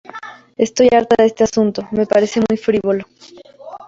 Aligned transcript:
Estoy 0.57 0.89
harta 0.91 1.13
de 1.19 1.27
este 1.27 1.43
asunto, 1.43 1.87
me 1.91 2.07
parece 2.07 2.41
muy 2.49 2.57
frívolo. 2.57 3.05